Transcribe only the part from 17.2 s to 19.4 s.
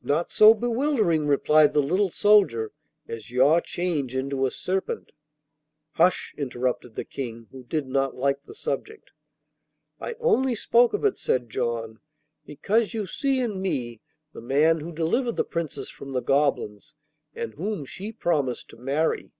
and whom she promised to marry.